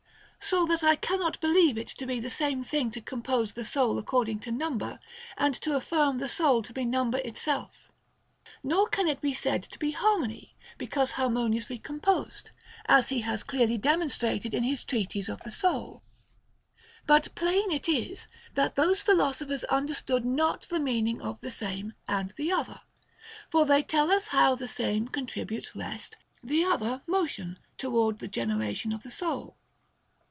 So 0.43 0.65
that 0.65 0.83
I 0.83 0.95
cannot 0.95 1.39
believe 1.39 1.77
it 1.77 1.85
to 1.87 2.05
be 2.07 2.19
the 2.19 2.29
same 2.31 2.63
thing 2.63 2.89
to 2.91 2.99
compose 2.99 3.53
the 3.53 3.63
soul 3.63 3.99
according 3.99 4.39
to 4.39 4.51
number, 4.51 4.99
and 5.37 5.53
to 5.61 5.75
af 5.77 5.83
firm 5.85 6.17
the 6.17 6.27
soul 6.27 6.63
to 6.63 6.73
be 6.73 6.83
number 6.83 7.19
itself. 7.19 7.91
Nor 8.63 8.87
can 8.89 9.07
it 9.07 9.21
be 9.21 9.35
said 9.35 9.61
to 9.61 9.77
be 9.77 9.91
harmony 9.91 10.55
because 10.79 11.11
harmoniously 11.11 11.77
composed, 11.77 12.49
as 12.87 13.09
he 13.09 13.21
has 13.21 13.43
clearly 13.43 13.77
demonstrated 13.77 14.55
in 14.55 14.63
his 14.63 14.83
Treatise 14.83 15.29
of 15.29 15.41
the 15.41 15.51
Soul. 15.51 16.01
But 17.05 17.33
plain 17.35 17.71
it 17.71 17.87
is, 17.87 18.27
that 18.55 18.75
those 18.75 19.03
philosophers 19.03 19.63
understood 19.65 20.25
not 20.25 20.63
the 20.63 20.79
meaning 20.79 21.21
of 21.21 21.39
the 21.39 21.51
Same 21.51 21.93
and 22.09 22.31
the 22.31 22.51
Other. 22.51 22.81
For 23.51 23.65
they 23.67 23.83
tell 23.83 24.09
us 24.11 24.29
how 24.29 24.55
the 24.55 24.67
Same 24.67 25.07
con 25.07 25.27
tributes 25.27 25.75
rest, 25.75 26.17
the 26.43 26.63
Other 26.65 27.03
motion 27.05 27.59
toward 27.77 28.17
the 28.17 28.27
generation 28.27 28.91
of 28.91 29.03
the 29.03 29.11
soul. 29.11 29.55